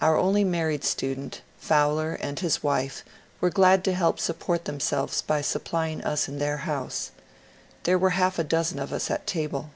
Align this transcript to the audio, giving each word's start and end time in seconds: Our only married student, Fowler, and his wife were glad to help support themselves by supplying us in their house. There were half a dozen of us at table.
Our 0.00 0.16
only 0.16 0.44
married 0.44 0.84
student, 0.84 1.40
Fowler, 1.58 2.12
and 2.20 2.38
his 2.38 2.62
wife 2.62 3.04
were 3.40 3.50
glad 3.50 3.82
to 3.86 3.94
help 3.94 4.20
support 4.20 4.64
themselves 4.64 5.22
by 5.22 5.40
supplying 5.40 6.04
us 6.04 6.28
in 6.28 6.38
their 6.38 6.58
house. 6.58 7.10
There 7.82 7.98
were 7.98 8.10
half 8.10 8.38
a 8.38 8.44
dozen 8.44 8.78
of 8.78 8.92
us 8.92 9.10
at 9.10 9.26
table. 9.26 9.70